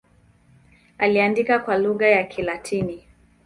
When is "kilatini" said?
2.23-3.05